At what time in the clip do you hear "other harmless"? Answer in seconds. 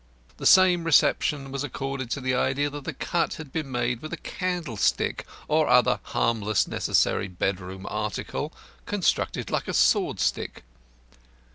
5.67-6.67